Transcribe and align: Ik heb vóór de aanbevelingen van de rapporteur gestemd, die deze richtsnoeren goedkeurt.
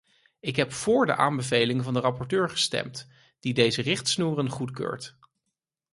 Ik 0.39 0.55
heb 0.55 0.71
vóór 0.71 1.05
de 1.05 1.15
aanbevelingen 1.15 1.83
van 1.83 1.93
de 1.93 1.99
rapporteur 1.99 2.49
gestemd, 2.49 3.07
die 3.39 3.53
deze 3.53 3.81
richtsnoeren 3.81 4.49
goedkeurt. 4.49 5.17